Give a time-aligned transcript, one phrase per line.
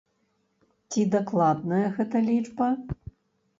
[0.95, 2.73] Ці дакладная гэта лічба?